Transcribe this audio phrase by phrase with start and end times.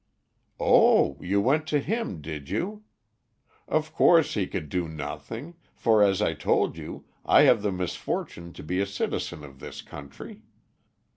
[0.59, 2.81] "Oh, you went to him, did you?
[3.67, 8.51] Of course he could do nothing, for, as I told you, I have the misfortune
[8.53, 10.41] to be a citizen of this country.